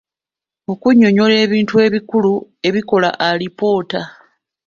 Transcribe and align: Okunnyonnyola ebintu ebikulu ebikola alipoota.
Okunnyonnyola 0.71 1.35
ebintu 1.45 1.73
ebikulu 1.85 2.31
ebikola 2.67 3.09
alipoota. 3.27 4.01